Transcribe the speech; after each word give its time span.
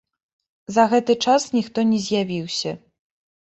За 0.77 0.85
гэты 0.93 1.17
час 1.27 1.47
ніхто 1.57 1.79
не 1.93 2.01
з'явіўся. 2.09 2.75